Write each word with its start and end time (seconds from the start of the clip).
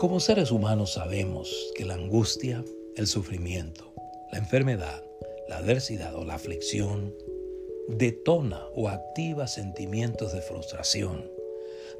Como 0.00 0.18
seres 0.18 0.50
humanos 0.50 0.94
sabemos 0.94 1.54
que 1.74 1.84
la 1.84 1.92
angustia, 1.92 2.64
el 2.96 3.06
sufrimiento, 3.06 3.92
la 4.32 4.38
enfermedad, 4.38 5.04
la 5.46 5.58
adversidad 5.58 6.14
o 6.14 6.24
la 6.24 6.36
aflicción 6.36 7.14
detona 7.86 8.62
o 8.74 8.88
activa 8.88 9.46
sentimientos 9.46 10.32
de 10.32 10.40
frustración, 10.40 11.30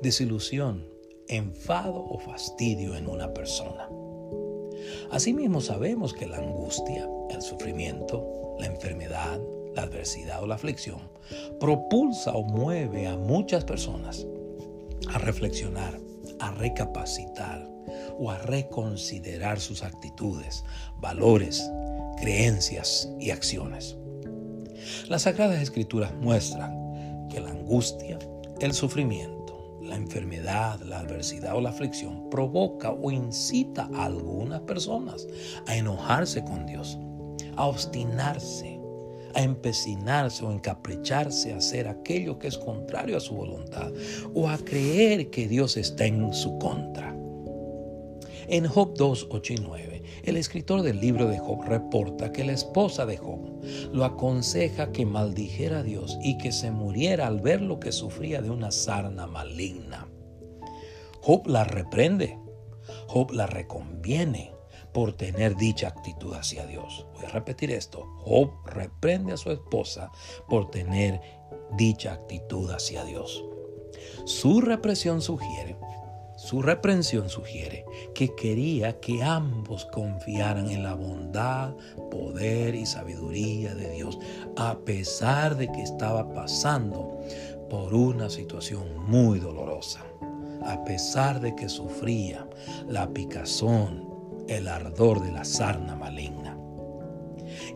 desilusión, 0.01 0.89
enfado 1.29 2.03
o 2.09 2.19
fastidio 2.19 2.97
en 2.97 3.07
una 3.07 3.35
persona. 3.35 3.91
Asimismo 5.11 5.61
sabemos 5.61 6.15
que 6.15 6.27
la 6.27 6.39
angustia, 6.39 7.07
el 7.29 7.43
sufrimiento, 7.43 8.57
la 8.59 8.65
enfermedad, 8.65 9.43
la 9.75 9.83
adversidad 9.83 10.43
o 10.43 10.47
la 10.47 10.55
aflicción 10.55 11.11
propulsa 11.61 12.33
o 12.33 12.45
mueve 12.45 13.07
a 13.07 13.19
muchas 13.19 13.67
personas 13.67 14.27
a 15.07 15.19
reflexionar, 15.19 16.01
a 16.39 16.51
recapacitar 16.53 17.69
o 18.19 18.31
a 18.31 18.39
reconsiderar 18.39 19.61
sus 19.61 19.83
actitudes, 19.83 20.65
valores, 21.01 21.71
creencias 22.19 23.09
y 23.19 23.31
acciones. 23.31 23.97
Las 25.09 25.23
Sagradas 25.23 25.63
Escrituras 25.63 26.13
muestran 26.15 27.29
que 27.29 27.41
la 27.41 27.51
angustia, 27.51 28.19
el 28.61 28.73
sufrimiento, 28.73 29.79
la 29.83 29.97
enfermedad, 29.97 30.81
la 30.83 31.01
adversidad 31.01 31.57
o 31.57 31.61
la 31.61 31.71
aflicción 31.71 32.29
provoca 32.31 32.93
o 32.93 33.11
incita 33.11 33.89
a 33.95 34.05
algunas 34.05 34.61
personas 34.61 35.27
a 35.67 35.77
enojarse 35.77 36.45
con 36.45 36.67
Dios, 36.67 36.99
a 37.57 37.67
obstinarse, 37.67 38.81
a 39.35 39.43
empecinarse 39.43 40.45
o 40.45 40.53
encapricharse 40.53 41.53
a 41.53 41.59
hacer 41.59 41.89
aquello 41.89 42.39
que 42.39 42.49
es 42.49 42.59
contrario 42.59 43.17
a 43.17 43.21
su 43.21 43.35
voluntad 43.35 43.93
o 44.35 44.49
a 44.49 44.59
creer 44.59 45.31
que 45.31 45.49
Dios 45.49 45.77
está 45.77 46.07
en 46.07 46.33
su 46.33 46.59
contra. 46.59 47.20
En 48.49 48.67
Job 48.67 48.95
2, 48.97 49.29
8 49.31 49.53
y 49.53 49.57
9, 49.57 50.03
el 50.25 50.37
escritor 50.37 50.83
del 50.83 51.01
libro 51.01 51.27
de 51.27 51.39
Job 51.39 51.63
reporta 51.65 52.33
que 52.33 52.45
la 52.45 52.53
esposa 52.53 53.07
de 53.07 53.17
Job 53.17 53.63
lo 53.93 54.05
aconseja 54.05 54.93
que 54.93 55.07
maldijera 55.07 55.79
a 55.79 55.83
Dios 55.83 56.19
y 56.23 56.39
que 56.39 56.53
se 56.53 56.71
muriera 56.71 57.27
al 57.27 57.41
ver 57.41 57.61
lo 57.61 57.81
que 57.81 57.93
sufría 57.93 58.43
de 58.43 58.51
una 58.51 58.71
sarna 58.71 59.27
maligna. 59.27 60.09
Job 61.21 61.47
la 61.47 61.65
reprende, 61.65 62.39
Job 63.07 63.31
la 63.33 63.47
reconviene 63.47 64.53
por 64.93 65.13
tener 65.13 65.57
dicha 65.57 65.89
actitud 65.89 66.35
hacia 66.35 66.67
Dios. 66.67 67.07
Voy 67.15 67.25
a 67.27 67.29
repetir 67.29 67.71
esto. 67.71 68.07
Job 68.19 68.51
reprende 68.65 69.35
a 69.35 69.37
su 69.37 69.51
esposa 69.51 70.11
por 70.49 70.71
tener 70.71 71.21
dicha 71.77 72.13
actitud 72.13 72.71
hacia 72.71 73.05
Dios. 73.05 73.45
Su 74.25 74.61
represión 74.61 75.23
sugiere, 75.23 75.77
su 76.51 76.63
reprensión 76.63 77.29
sugiere 77.29 77.85
que 78.13 78.35
quería 78.35 78.99
que 78.99 79.23
ambos 79.23 79.85
confiaran 79.85 80.69
en 80.69 80.83
la 80.83 80.95
bondad, 80.95 81.77
poder 82.11 82.75
y 82.75 82.87
sabiduría 82.87 83.77
de 83.77 83.89
Dios, 83.93 84.19
a 84.57 84.77
pesar 84.81 85.57
de 85.57 85.71
que 85.71 85.81
estaba 85.81 86.35
pasando 86.35 87.21
por 87.71 87.95
una 87.95 88.29
situación 88.29 88.83
muy 89.07 89.39
dolorosa, 89.39 90.01
a 90.67 90.83
pesar 90.83 91.41
de 91.41 91.55
que 91.55 91.69
sufría 91.69 92.49
la 92.89 93.09
picazón, 93.11 94.09
el 94.49 94.67
ardor 94.67 95.23
de 95.23 95.31
la 95.31 95.45
sarna 95.45 95.95
maligna. 95.95 96.59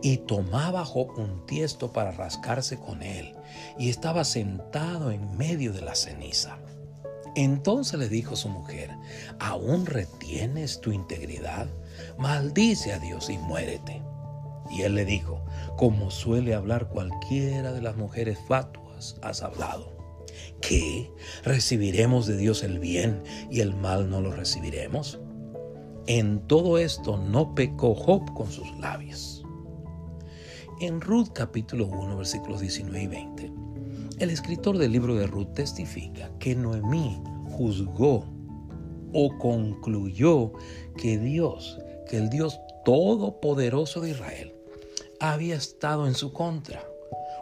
Y 0.01 0.17
tomaba 0.17 0.83
Job 0.83 1.17
un 1.17 1.45
tiesto 1.45 1.93
para 1.93 2.11
rascarse 2.11 2.77
con 2.77 3.03
él, 3.03 3.37
y 3.79 3.87
estaba 3.87 4.25
sentado 4.25 5.11
en 5.11 5.37
medio 5.37 5.71
de 5.71 5.79
la 5.79 5.95
ceniza. 5.95 6.57
Entonces 7.35 7.99
le 7.99 8.07
dijo 8.07 8.35
su 8.35 8.49
mujer, 8.49 8.91
¿aún 9.39 9.85
retienes 9.85 10.79
tu 10.79 10.91
integridad? 10.91 11.67
Maldice 12.17 12.93
a 12.93 12.99
Dios 12.99 13.29
y 13.29 13.37
muérete. 13.37 14.01
Y 14.71 14.81
él 14.81 14.95
le 14.95 15.05
dijo, 15.05 15.43
como 15.77 16.11
suele 16.11 16.55
hablar 16.55 16.87
cualquiera 16.87 17.71
de 17.73 17.81
las 17.81 17.97
mujeres 17.97 18.39
fatuas, 18.47 19.17
has 19.21 19.43
hablado. 19.43 19.95
¿Qué? 20.61 21.11
¿Recibiremos 21.43 22.25
de 22.25 22.37
Dios 22.37 22.63
el 22.63 22.79
bien 22.79 23.21
y 23.51 23.59
el 23.59 23.75
mal 23.75 24.09
no 24.09 24.21
lo 24.21 24.31
recibiremos? 24.31 25.19
En 26.07 26.39
todo 26.47 26.77
esto 26.77 27.17
no 27.17 27.53
pecó 27.55 27.95
Job 27.95 28.33
con 28.33 28.51
sus 28.51 28.71
labios. 28.77 29.43
En 30.81 31.01
Ruth 31.01 31.29
capítulo 31.33 31.87
1 31.87 32.17
versículos 32.17 32.61
19 32.61 33.01
y 33.01 33.07
20, 33.07 33.53
el 34.19 34.29
escritor 34.29 34.77
del 34.77 34.91
libro 34.91 35.15
de 35.15 35.27
Ruth 35.27 35.53
testifica 35.53 36.31
que 36.39 36.55
Noemí 36.55 37.21
juzgó 37.49 38.25
o 39.13 39.37
concluyó 39.37 40.53
que 40.97 41.17
Dios, 41.17 41.79
que 42.09 42.17
el 42.17 42.29
Dios 42.29 42.59
todopoderoso 42.83 44.01
de 44.01 44.11
Israel, 44.11 44.53
había 45.19 45.55
estado 45.55 46.07
en 46.07 46.13
su 46.13 46.33
contra 46.33 46.85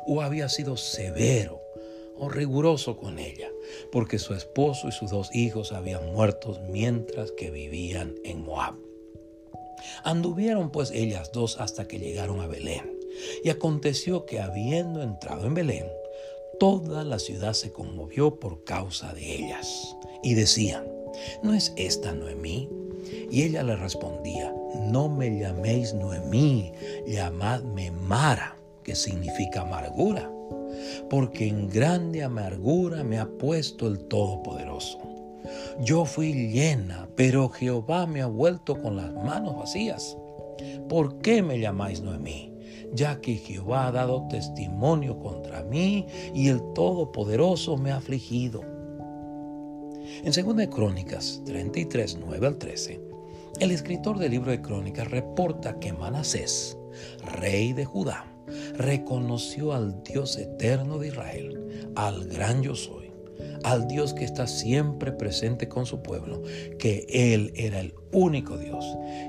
o 0.08 0.22
había 0.22 0.50
sido 0.50 0.78
severo 0.78 1.60
o 2.16 2.30
riguroso 2.30 2.98
con 2.98 3.18
ella, 3.20 3.50
porque 3.92 4.20
su 4.20 4.34
esposo 4.34 4.88
y 4.88 4.92
sus 4.92 5.12
dos 5.12 5.34
hijos 5.34 5.72
habían 5.72 6.14
muerto 6.14 6.60
mientras 6.70 7.32
que 7.32 7.50
vivían 7.50 8.16
en 8.24 8.44
Moab. 8.44 8.76
Anduvieron 10.04 10.72
pues 10.72 10.92
ellas 10.92 11.32
dos 11.32 11.60
hasta 11.60 11.88
que 11.88 12.00
llegaron 12.00 12.40
a 12.40 12.48
Belén. 12.48 13.00
Y 13.44 13.50
aconteció 13.50 14.26
que 14.26 14.40
habiendo 14.40 15.04
entrado 15.04 15.46
en 15.46 15.54
Belén, 15.54 15.86
toda 16.64 17.04
la 17.04 17.20
ciudad 17.20 17.52
se 17.52 17.74
conmovió 17.74 18.40
por 18.40 18.64
causa 18.64 19.14
de 19.14 19.36
ellas. 19.36 19.98
Y 20.24 20.34
decían, 20.34 20.86
¿no 21.44 21.54
es 21.54 21.74
esta 21.76 22.14
Noemí? 22.14 22.70
Y 23.30 23.44
ella 23.44 23.64
le 23.64 23.76
respondía, 23.76 24.56
no 24.80 25.10
me 25.10 25.38
llaméis 25.38 25.94
Noemí, 25.94 26.72
llamadme 27.06 27.92
Mara, 27.92 28.56
que 28.82 28.96
significa 28.96 29.64
amargura 29.64 30.32
porque 31.10 31.50
en 31.50 31.70
grande 31.70 32.24
amargura 32.24 33.04
me 33.04 33.20
ha 33.20 33.28
puesto 33.28 33.86
el 33.86 34.00
Todopoderoso. 34.06 35.00
Yo 35.82 36.06
fui 36.06 36.34
llena, 36.34 37.10
pero 37.18 37.50
Jehová 37.50 38.08
me 38.08 38.22
ha 38.22 38.28
vuelto 38.28 38.82
con 38.82 38.96
las 38.96 39.14
manos 39.14 39.58
vacías. 39.58 40.18
¿Por 40.88 41.20
qué 41.20 41.44
me 41.44 41.60
llamáis 41.60 42.02
Noemí? 42.02 42.53
Ya 42.94 43.20
que 43.22 43.36
Jehová 43.36 43.88
ha 43.88 43.92
dado 43.92 44.28
testimonio 44.28 45.20
contra 45.20 45.64
mí 45.64 46.06
y 46.34 46.50
el 46.50 46.62
Todopoderoso 46.74 47.78
me 47.78 47.92
ha 47.92 47.98
afligido. 47.98 48.62
En 50.24 50.32
2 50.32 50.68
Crónicas 50.68 51.42
33, 51.46 52.18
9 52.20 52.48
al 52.48 52.58
13, 52.58 53.02
el 53.60 53.72
escritor 53.72 54.18
del 54.18 54.32
libro 54.32 54.52
de 54.52 54.62
Crónicas 54.62 55.10
reporta 55.10 55.80
que 55.80 55.94
Manasés, 55.94 56.78
rey 57.40 57.74
de 57.74 57.86
Judá, 57.86 58.26
reconoció 58.76 59.74
al 59.74 60.04
Dios 60.04 60.38
eterno 60.38 60.98
de 60.98 61.08
Israel, 61.08 61.92
al 61.96 62.26
gran 62.26 62.62
yo 62.62 62.76
soy, 62.76 63.03
al 63.64 63.88
Dios 63.88 64.14
que 64.14 64.26
está 64.26 64.48
siempre 64.48 65.12
presente 65.12 65.68
con 65.68 65.86
su 65.86 66.02
pueblo, 66.02 66.42
que 66.80 67.06
Él 67.10 67.54
era 67.56 67.80
el 67.80 67.94
único 68.12 68.58
Dios, 68.58 68.86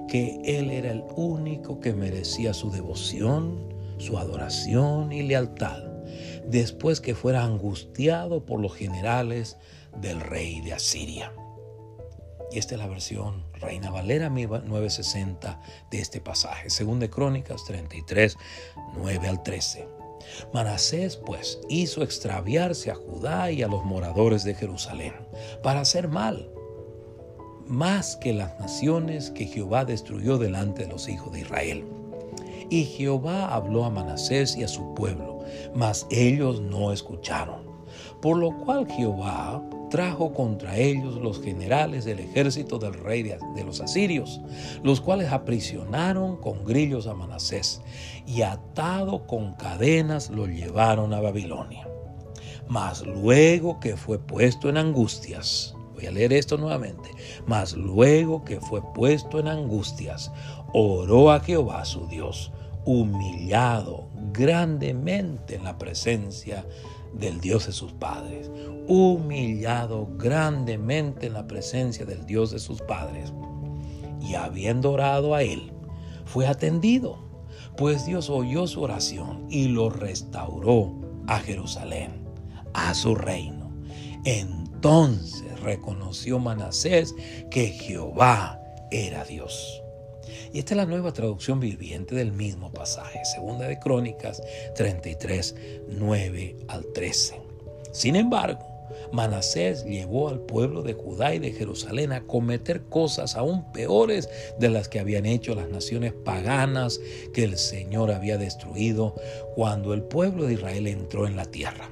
que 0.08 0.40
Él 0.44 0.70
era 0.70 0.90
el 0.90 1.04
único 1.16 1.80
que 1.80 1.94
merecía 1.94 2.54
su 2.54 2.70
devoción, 2.70 3.74
su 3.98 4.18
adoración 4.18 5.12
y 5.12 5.22
lealtad, 5.22 5.82
después 6.46 7.00
que 7.00 7.14
fuera 7.14 7.44
angustiado 7.44 8.44
por 8.44 8.60
los 8.60 8.74
generales 8.74 9.56
del 10.00 10.20
rey 10.20 10.60
de 10.60 10.74
Asiria. 10.74 11.32
Y 12.50 12.58
esta 12.58 12.74
es 12.74 12.80
la 12.80 12.86
versión 12.86 13.44
Reina 13.54 13.90
Valera 13.90 14.28
960 14.28 15.60
de 15.90 15.98
este 15.98 16.20
pasaje, 16.20 16.70
según 16.70 17.00
de 17.00 17.10
Crónicas 17.10 17.64
33, 17.64 18.36
9 18.96 19.28
al 19.28 19.42
13. 19.42 20.03
Manasés 20.52 21.16
pues 21.16 21.60
hizo 21.68 22.02
extraviarse 22.02 22.90
a 22.90 22.94
Judá 22.94 23.50
y 23.50 23.62
a 23.62 23.68
los 23.68 23.84
moradores 23.84 24.44
de 24.44 24.54
Jerusalén 24.54 25.14
para 25.62 25.80
hacer 25.80 26.08
mal, 26.08 26.50
más 27.66 28.16
que 28.16 28.32
las 28.32 28.58
naciones 28.60 29.30
que 29.30 29.46
Jehová 29.46 29.84
destruyó 29.84 30.38
delante 30.38 30.84
de 30.84 30.90
los 30.90 31.08
hijos 31.08 31.32
de 31.32 31.40
Israel. 31.40 31.84
Y 32.70 32.84
Jehová 32.84 33.54
habló 33.54 33.84
a 33.84 33.90
Manasés 33.90 34.56
y 34.56 34.64
a 34.64 34.68
su 34.68 34.94
pueblo, 34.94 35.40
mas 35.74 36.06
ellos 36.10 36.60
no 36.60 36.92
escucharon. 36.92 37.62
Por 38.20 38.38
lo 38.38 38.56
cual 38.64 38.86
Jehová 38.90 39.62
trajo 39.94 40.32
contra 40.32 40.76
ellos 40.76 41.14
los 41.22 41.40
generales 41.40 42.04
del 42.04 42.18
ejército 42.18 42.80
del 42.80 42.94
rey 42.94 43.22
de, 43.22 43.38
los 43.64 43.80
asirios, 43.80 44.40
los 44.82 45.00
cuales 45.00 45.30
aprisionaron 45.30 46.36
con 46.36 46.64
grillos 46.64 47.06
a 47.06 47.14
Manasés 47.14 47.80
y 48.26 48.42
atado 48.42 49.24
con 49.28 49.54
cadenas 49.54 50.30
lo 50.30 50.48
llevaron 50.48 51.14
a 51.14 51.20
Babilonia. 51.20 51.86
Mas 52.66 53.06
luego 53.06 53.78
que 53.78 53.96
fue 53.96 54.18
puesto 54.18 54.68
en 54.68 54.78
angustias, 54.78 55.76
voy 55.94 56.06
a 56.06 56.10
leer 56.10 56.32
esto 56.32 56.56
nuevamente, 56.56 57.10
mas 57.46 57.74
luego 57.74 58.44
que 58.44 58.60
fue 58.60 58.82
puesto 58.94 59.38
en 59.38 59.46
angustias, 59.46 60.32
oró 60.72 61.30
a 61.30 61.38
Jehová 61.38 61.84
su 61.84 62.08
Dios, 62.08 62.50
humillado 62.84 64.08
grandemente 64.32 65.54
en 65.54 65.62
la 65.62 65.78
presencia 65.78 66.66
del 67.18 67.40
Dios 67.40 67.66
de 67.66 67.72
sus 67.72 67.92
padres, 67.92 68.50
humillado 68.86 70.08
grandemente 70.16 71.26
en 71.26 71.34
la 71.34 71.46
presencia 71.46 72.04
del 72.04 72.26
Dios 72.26 72.50
de 72.50 72.58
sus 72.58 72.80
padres. 72.82 73.32
Y 74.20 74.34
habiendo 74.34 74.92
orado 74.92 75.34
a 75.34 75.42
él, 75.42 75.72
fue 76.24 76.46
atendido, 76.46 77.18
pues 77.76 78.06
Dios 78.06 78.30
oyó 78.30 78.66
su 78.66 78.82
oración 78.82 79.46
y 79.50 79.68
lo 79.68 79.90
restauró 79.90 80.92
a 81.26 81.38
Jerusalén, 81.38 82.24
a 82.72 82.94
su 82.94 83.14
reino. 83.14 83.72
Entonces 84.24 85.60
reconoció 85.60 86.38
Manasés 86.38 87.14
que 87.50 87.68
Jehová 87.68 88.60
era 88.90 89.24
Dios. 89.24 89.83
Y 90.52 90.58
esta 90.58 90.74
es 90.74 90.78
la 90.78 90.86
nueva 90.86 91.12
traducción 91.12 91.60
viviente 91.60 92.14
del 92.14 92.32
mismo 92.32 92.72
pasaje, 92.72 93.24
segunda 93.24 93.66
de 93.66 93.78
Crónicas 93.78 94.42
33, 94.76 95.54
9 95.88 96.56
al 96.68 96.86
13. 96.92 97.40
Sin 97.92 98.16
embargo, 98.16 98.74
Manasés 99.12 99.84
llevó 99.84 100.28
al 100.28 100.40
pueblo 100.40 100.82
de 100.82 100.94
Judá 100.94 101.34
y 101.34 101.38
de 101.38 101.52
Jerusalén 101.52 102.12
a 102.12 102.26
cometer 102.26 102.82
cosas 102.84 103.36
aún 103.36 103.70
peores 103.72 104.28
de 104.58 104.70
las 104.70 104.88
que 104.88 104.98
habían 104.98 105.26
hecho 105.26 105.54
las 105.54 105.68
naciones 105.68 106.12
paganas 106.12 107.00
que 107.32 107.44
el 107.44 107.56
Señor 107.56 108.10
había 108.10 108.38
destruido 108.38 109.14
cuando 109.54 109.94
el 109.94 110.02
pueblo 110.02 110.46
de 110.46 110.54
Israel 110.54 110.86
entró 110.86 111.26
en 111.26 111.36
la 111.36 111.44
tierra. 111.44 111.90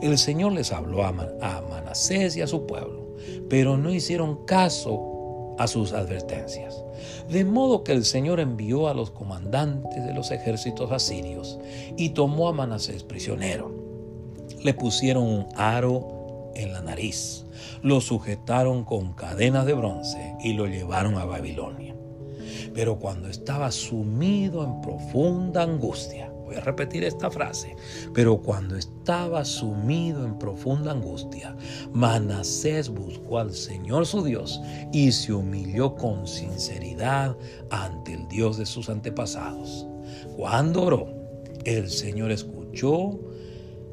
El 0.00 0.18
Señor 0.18 0.52
les 0.52 0.72
habló 0.72 1.04
a, 1.04 1.12
Manasés 1.12 2.36
y 2.36 2.42
a 2.42 2.46
su 2.46 2.66
pueblo, 2.66 3.16
pero 3.48 3.76
no 3.76 3.92
hicieron 3.92 4.44
caso 4.44 5.15
a 5.58 5.66
sus 5.66 5.92
advertencias. 5.92 6.82
De 7.28 7.44
modo 7.44 7.84
que 7.84 7.92
el 7.92 8.04
Señor 8.04 8.40
envió 8.40 8.88
a 8.88 8.94
los 8.94 9.10
comandantes 9.10 10.04
de 10.04 10.14
los 10.14 10.30
ejércitos 10.30 10.92
asirios 10.92 11.58
y 11.96 12.10
tomó 12.10 12.48
a 12.48 12.52
Manasés 12.52 13.02
prisionero. 13.02 13.70
Le 14.62 14.74
pusieron 14.74 15.24
un 15.24 15.46
aro 15.56 16.52
en 16.54 16.72
la 16.72 16.80
nariz, 16.80 17.44
lo 17.82 18.00
sujetaron 18.00 18.84
con 18.84 19.12
cadenas 19.12 19.66
de 19.66 19.74
bronce 19.74 20.36
y 20.42 20.54
lo 20.54 20.66
llevaron 20.66 21.16
a 21.16 21.24
Babilonia. 21.24 21.94
Pero 22.74 22.98
cuando 22.98 23.28
estaba 23.28 23.70
sumido 23.70 24.64
en 24.64 24.80
profunda 24.80 25.62
angustia, 25.62 26.32
Voy 26.46 26.54
a 26.54 26.60
repetir 26.60 27.02
esta 27.02 27.28
frase. 27.28 27.74
Pero 28.14 28.40
cuando 28.40 28.76
estaba 28.76 29.44
sumido 29.44 30.24
en 30.24 30.38
profunda 30.38 30.92
angustia, 30.92 31.56
Manasés 31.92 32.88
buscó 32.88 33.40
al 33.40 33.52
Señor 33.52 34.06
su 34.06 34.22
Dios 34.24 34.60
y 34.92 35.10
se 35.10 35.32
humilló 35.32 35.96
con 35.96 36.26
sinceridad 36.28 37.36
ante 37.70 38.14
el 38.14 38.28
Dios 38.28 38.58
de 38.58 38.66
sus 38.66 38.88
antepasados. 38.88 39.88
Cuando 40.36 40.84
oró, 40.84 41.08
el 41.64 41.90
Señor 41.90 42.30
escuchó, 42.30 43.18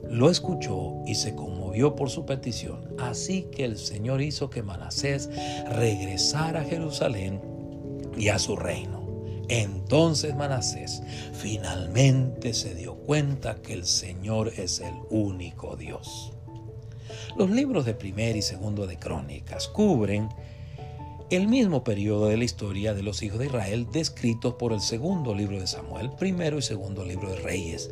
lo 0.08 0.30
escuchó 0.30 0.94
y 1.08 1.16
se 1.16 1.34
conmovió 1.34 1.96
por 1.96 2.12
su 2.12 2.24
petición. 2.28 2.94
Así 3.00 3.48
que 3.52 3.66
el 3.66 3.78
Señor 3.78 4.22
hizo 4.22 4.52
que 4.52 4.62
Manasés 4.62 5.28
regresara 5.72 6.62
a 6.62 6.66
Jerusalén 6.66 7.42
y 8.16 8.28
a 8.28 8.38
su 8.38 8.56
reino. 8.56 9.03
Entonces 9.50 10.36
Manasés 10.36 11.02
finalmente 11.34 12.54
se 12.54 12.76
dio 12.76 12.96
cuenta 12.96 13.62
que 13.62 13.74
el 13.74 13.86
Señor 13.86 14.54
es 14.58 14.80
el 14.80 14.94
único 15.10 15.76
Dios. 15.76 16.32
Los 17.38 17.50
libros 17.50 17.86
de 17.86 17.94
primer 17.94 18.36
y 18.36 18.42
segundo 18.42 18.88
de 18.88 18.98
Crónicas 18.98 19.68
cubren 19.68 20.30
el 21.30 21.48
mismo 21.48 21.84
periodo 21.84 22.28
de 22.28 22.38
la 22.38 22.44
historia 22.44 22.94
de 22.94 23.04
los 23.04 23.24
hijos 23.24 23.40
de 23.40 23.48
Israel 23.48 23.88
descritos 23.92 24.54
por 24.54 24.72
el 24.72 24.82
segundo 24.82 25.34
libro 25.34 25.60
de 25.60 25.68
Samuel, 25.68 26.12
primero 26.12 26.58
y 26.58 26.62
segundo 26.62 27.04
libro 27.04 27.30
de 27.30 27.38
Reyes, 27.38 27.90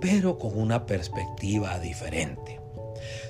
pero 0.00 0.38
con 0.38 0.58
una 0.58 0.86
perspectiva 0.86 1.78
diferente. 1.78 2.60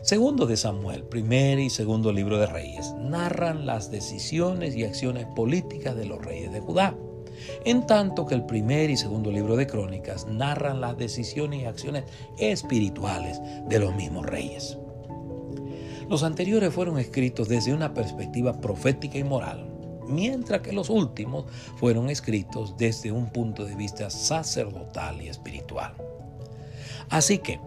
Segundo 0.03 0.47
de 0.47 0.57
Samuel, 0.57 1.05
primer 1.05 1.59
y 1.59 1.71
segundo 1.71 2.13
libro 2.13 2.39
de 2.39 2.47
Reyes, 2.47 2.95
narran 2.99 3.65
las 3.65 3.91
decisiones 3.91 4.77
y 4.77 4.85
acciones 4.85 5.27
políticas 5.35 5.97
de 5.97 6.05
los 6.05 6.25
reyes 6.25 6.53
de 6.53 6.61
Judá 6.61 6.97
en 7.65 7.87
tanto 7.87 8.27
que 8.27 8.35
el 8.35 8.45
primer 8.45 8.91
y 8.91 8.97
segundo 8.97 9.31
libro 9.31 9.57
de 9.57 9.67
Crónicas 9.67 10.27
narran 10.27 10.81
las 10.81 10.97
decisiones 10.97 11.63
y 11.63 11.65
acciones 11.65 12.05
espirituales 12.39 13.41
de 13.69 13.79
los 13.79 13.95
mismos 13.95 14.27
reyes. 14.27 14.79
Los 16.09 16.23
anteriores 16.23 16.73
fueron 16.73 16.99
escritos 16.99 17.49
desde 17.49 17.73
una 17.73 17.95
perspectiva 17.95 18.61
profética 18.61 19.19
y 19.19 19.25
moral, 19.25 19.71
mientras 20.07 20.61
que 20.61 20.73
los 20.73 20.91
últimos 20.91 21.47
fueron 21.77 22.11
escritos 22.11 22.77
desde 22.77 23.11
un 23.11 23.31
punto 23.31 23.65
de 23.65 23.75
vista 23.75 24.11
sacerdotal 24.11 25.23
y 25.23 25.29
espiritual. 25.29 25.95
Así 27.09 27.39
que, 27.39 27.59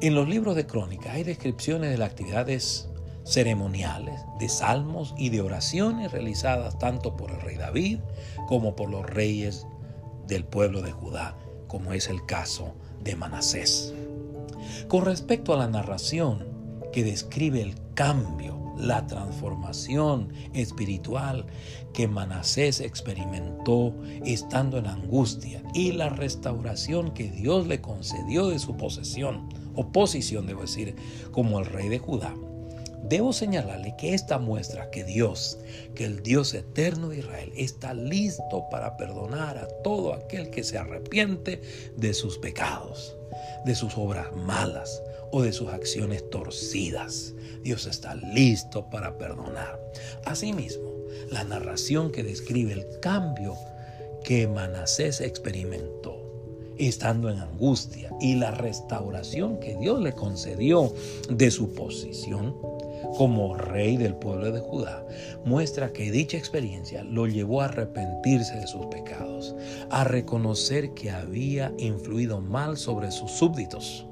en 0.00 0.14
los 0.14 0.28
libros 0.28 0.56
de 0.56 0.66
Crónicas 0.66 1.14
hay 1.14 1.22
descripciones 1.22 1.90
de 1.90 1.98
las 1.98 2.10
actividades 2.10 2.88
ceremoniales, 3.24 4.20
de 4.38 4.48
salmos 4.48 5.14
y 5.16 5.30
de 5.30 5.40
oraciones 5.40 6.12
realizadas 6.12 6.78
tanto 6.78 7.16
por 7.16 7.30
el 7.30 7.40
rey 7.40 7.56
David 7.56 7.98
como 8.46 8.76
por 8.76 8.90
los 8.90 9.04
reyes 9.06 9.66
del 10.26 10.44
pueblo 10.44 10.82
de 10.82 10.92
Judá, 10.92 11.36
como 11.66 11.92
es 11.92 12.08
el 12.08 12.24
caso 12.26 12.74
de 13.02 13.16
Manasés. 13.16 13.94
Con 14.88 15.04
respecto 15.04 15.52
a 15.52 15.56
la 15.56 15.68
narración 15.68 16.46
que 16.92 17.04
describe 17.04 17.60
el 17.60 17.74
cambio, 17.94 18.54
la 18.76 19.06
transformación 19.06 20.32
espiritual 20.52 21.46
que 21.92 22.08
Manasés 22.08 22.80
experimentó 22.80 23.94
estando 24.24 24.78
en 24.78 24.86
angustia 24.86 25.62
y 25.74 25.92
la 25.92 26.08
restauración 26.08 27.12
que 27.12 27.30
Dios 27.30 27.66
le 27.66 27.80
concedió 27.80 28.48
de 28.48 28.58
su 28.58 28.76
posesión, 28.76 29.48
o 29.76 29.88
posición, 29.88 30.46
debo 30.46 30.62
decir, 30.62 30.94
como 31.32 31.58
el 31.58 31.66
rey 31.66 31.88
de 31.88 31.98
Judá, 31.98 32.34
Debo 33.08 33.34
señalarle 33.34 33.94
que 33.98 34.14
esta 34.14 34.38
muestra 34.38 34.90
que 34.90 35.04
Dios, 35.04 35.58
que 35.94 36.06
el 36.06 36.22
Dios 36.22 36.54
eterno 36.54 37.10
de 37.10 37.18
Israel, 37.18 37.52
está 37.54 37.92
listo 37.92 38.64
para 38.70 38.96
perdonar 38.96 39.58
a 39.58 39.68
todo 39.82 40.14
aquel 40.14 40.48
que 40.48 40.64
se 40.64 40.78
arrepiente 40.78 41.60
de 41.96 42.14
sus 42.14 42.38
pecados, 42.38 43.14
de 43.66 43.74
sus 43.74 43.98
obras 43.98 44.34
malas 44.34 45.02
o 45.32 45.42
de 45.42 45.52
sus 45.52 45.68
acciones 45.68 46.30
torcidas. 46.30 47.34
Dios 47.62 47.84
está 47.84 48.14
listo 48.14 48.88
para 48.88 49.18
perdonar. 49.18 49.78
Asimismo, 50.24 50.90
la 51.30 51.44
narración 51.44 52.10
que 52.10 52.22
describe 52.22 52.72
el 52.72 53.00
cambio 53.00 53.54
que 54.24 54.48
Manasés 54.48 55.20
experimentó 55.20 56.22
estando 56.78 57.30
en 57.30 57.38
angustia 57.38 58.10
y 58.20 58.34
la 58.34 58.50
restauración 58.50 59.60
que 59.60 59.76
Dios 59.76 60.00
le 60.00 60.12
concedió 60.12 60.92
de 61.28 61.50
su 61.50 61.72
posición 61.74 62.56
como 63.16 63.56
rey 63.56 63.96
del 63.96 64.14
pueblo 64.14 64.52
de 64.52 64.60
Judá, 64.60 65.04
muestra 65.44 65.92
que 65.92 66.10
dicha 66.10 66.36
experiencia 66.36 67.04
lo 67.04 67.26
llevó 67.26 67.60
a 67.60 67.66
arrepentirse 67.66 68.54
de 68.56 68.66
sus 68.66 68.86
pecados, 68.86 69.54
a 69.90 70.04
reconocer 70.04 70.94
que 70.94 71.10
había 71.10 71.72
influido 71.78 72.40
mal 72.40 72.76
sobre 72.76 73.10
sus 73.10 73.30
súbditos, 73.30 74.06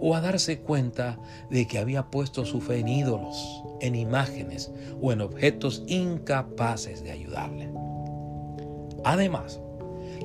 o 0.00 0.14
a 0.14 0.20
darse 0.20 0.60
cuenta 0.60 1.18
de 1.50 1.66
que 1.66 1.78
había 1.78 2.10
puesto 2.10 2.44
su 2.44 2.60
fe 2.60 2.80
en 2.80 2.88
ídolos, 2.88 3.62
en 3.80 3.94
imágenes 3.94 4.72
o 5.00 5.12
en 5.12 5.20
objetos 5.20 5.84
incapaces 5.86 7.04
de 7.04 7.12
ayudarle. 7.12 7.70
Además, 9.04 9.60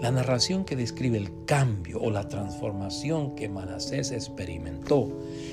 la 0.01 0.11
narración 0.11 0.65
que 0.65 0.75
describe 0.75 1.17
el 1.17 1.45
cambio 1.45 1.99
o 1.99 2.11
la 2.11 2.27
transformación 2.27 3.35
que 3.35 3.49
Manasés 3.49 4.11
experimentó 4.11 5.11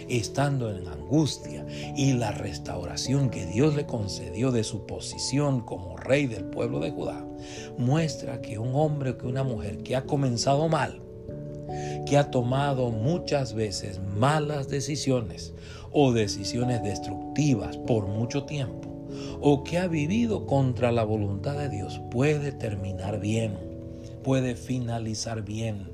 estando 0.09 0.71
en 0.71 0.87
angustia 0.87 1.67
y 1.97 2.13
la 2.15 2.33
restauración 2.33 3.31
que 3.31 3.47
Dios 3.47 3.75
le 3.75 3.87
concedió 3.87 4.53
de 4.53 4.65
su 4.65 4.87
posición 4.87 5.61
como 5.61 5.97
rey 5.97 6.27
del 6.27 6.45
pueblo 6.45 6.81
de 6.81 6.91
Judá 6.91 7.25
muestra 7.79 8.41
que 8.41 8.59
un 8.59 8.75
hombre 8.75 9.11
o 9.11 9.19
que 9.19 9.27
una 9.27 9.45
mujer 9.45 9.79
que 9.79 9.97
ha 9.97 10.05
comenzado 10.05 10.69
mal, 10.69 11.01
que 12.07 12.17
ha 12.19 12.31
tomado 12.31 12.91
muchas 12.91 13.55
veces 13.55 14.01
malas 14.17 14.69
decisiones 14.69 15.55
o 15.93 16.13
decisiones 16.13 16.83
destructivas 16.83 17.77
por 17.79 18.07
mucho 18.07 18.45
tiempo, 18.45 18.91
o 19.41 19.63
que 19.63 19.79
ha 19.79 19.87
vivido 19.87 20.47
contra 20.47 20.91
la 20.91 21.05
voluntad 21.05 21.57
de 21.57 21.69
Dios, 21.69 22.01
puede 22.11 22.53
terminar 22.53 23.21
bien 23.21 23.74
puede 24.25 24.57
finalizar 24.57 25.43
bien, 25.43 25.93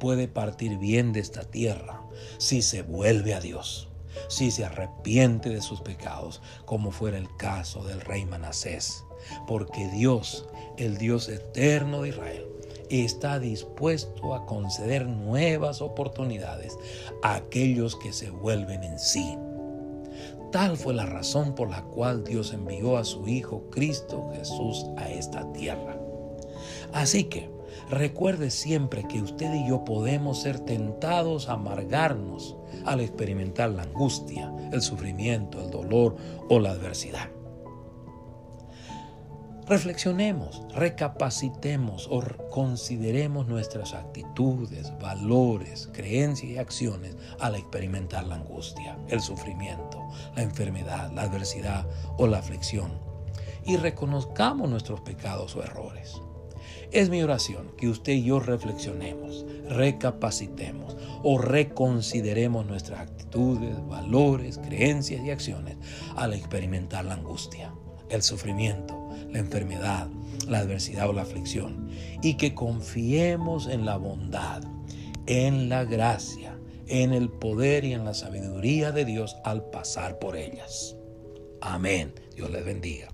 puede 0.00 0.26
partir 0.26 0.78
bien 0.78 1.12
de 1.12 1.20
esta 1.20 1.42
tierra 1.42 2.02
si 2.38 2.62
se 2.62 2.82
vuelve 2.82 3.34
a 3.34 3.40
Dios, 3.40 3.88
si 4.28 4.50
se 4.50 4.64
arrepiente 4.64 5.50
de 5.50 5.60
sus 5.60 5.82
pecados, 5.82 6.42
como 6.64 6.90
fuera 6.90 7.18
el 7.18 7.28
caso 7.36 7.84
del 7.84 8.00
rey 8.00 8.24
Manasés. 8.24 9.04
Porque 9.46 9.88
Dios, 9.88 10.48
el 10.78 10.96
Dios 10.96 11.28
eterno 11.28 12.02
de 12.02 12.08
Israel, 12.08 12.46
está 12.88 13.38
dispuesto 13.38 14.34
a 14.34 14.46
conceder 14.46 15.06
nuevas 15.06 15.82
oportunidades 15.82 16.76
a 17.22 17.36
aquellos 17.36 17.94
que 17.94 18.12
se 18.12 18.30
vuelven 18.30 18.82
en 18.82 18.98
sí. 18.98 19.36
Tal 20.50 20.76
fue 20.76 20.94
la 20.94 21.06
razón 21.06 21.54
por 21.54 21.70
la 21.70 21.82
cual 21.82 22.24
Dios 22.24 22.52
envió 22.52 22.96
a 22.96 23.04
su 23.04 23.28
Hijo 23.28 23.68
Cristo 23.70 24.30
Jesús 24.32 24.86
a 24.96 25.08
esta 25.08 25.52
tierra 25.52 26.09
Así 26.92 27.24
que 27.24 27.50
Recuerde 27.90 28.50
siempre 28.50 29.06
que 29.08 29.20
usted 29.20 29.52
y 29.52 29.68
yo 29.68 29.84
podemos 29.84 30.42
ser 30.42 30.60
tentados 30.60 31.48
a 31.48 31.54
amargarnos 31.54 32.56
al 32.84 33.00
experimentar 33.00 33.70
la 33.70 33.82
angustia, 33.82 34.52
el 34.72 34.80
sufrimiento, 34.80 35.60
el 35.60 35.70
dolor 35.70 36.16
o 36.48 36.60
la 36.60 36.70
adversidad. 36.70 37.28
Reflexionemos, 39.66 40.62
recapacitemos 40.74 42.08
o 42.10 42.22
consideremos 42.50 43.46
nuestras 43.46 43.94
actitudes, 43.94 44.92
valores, 45.00 45.88
creencias 45.92 46.52
y 46.52 46.58
acciones 46.58 47.16
al 47.38 47.54
experimentar 47.54 48.24
la 48.24 48.36
angustia, 48.36 48.98
el 49.08 49.20
sufrimiento, 49.20 50.00
la 50.34 50.42
enfermedad, 50.42 51.12
la 51.12 51.22
adversidad 51.22 51.86
o 52.18 52.26
la 52.26 52.38
aflicción 52.38 52.98
y 53.64 53.76
reconozcamos 53.76 54.68
nuestros 54.68 55.00
pecados 55.02 55.54
o 55.54 55.62
errores. 55.62 56.20
Es 56.92 57.08
mi 57.08 57.22
oración 57.22 57.70
que 57.76 57.88
usted 57.88 58.14
y 58.14 58.24
yo 58.24 58.40
reflexionemos, 58.40 59.46
recapacitemos 59.68 60.96
o 61.22 61.38
reconsideremos 61.38 62.66
nuestras 62.66 63.00
actitudes, 63.00 63.76
valores, 63.86 64.58
creencias 64.58 65.24
y 65.24 65.30
acciones 65.30 65.76
al 66.16 66.34
experimentar 66.34 67.04
la 67.04 67.14
angustia, 67.14 67.72
el 68.08 68.22
sufrimiento, 68.22 69.08
la 69.30 69.38
enfermedad, 69.38 70.08
la 70.48 70.58
adversidad 70.58 71.08
o 71.08 71.12
la 71.12 71.22
aflicción 71.22 71.90
y 72.22 72.34
que 72.34 72.54
confiemos 72.54 73.68
en 73.68 73.86
la 73.86 73.96
bondad, 73.96 74.64
en 75.26 75.68
la 75.68 75.84
gracia, 75.84 76.58
en 76.88 77.12
el 77.12 77.28
poder 77.28 77.84
y 77.84 77.92
en 77.92 78.04
la 78.04 78.14
sabiduría 78.14 78.90
de 78.90 79.04
Dios 79.04 79.36
al 79.44 79.70
pasar 79.70 80.18
por 80.18 80.36
ellas. 80.36 80.96
Amén. 81.60 82.12
Dios 82.34 82.50
les 82.50 82.64
bendiga. 82.64 83.10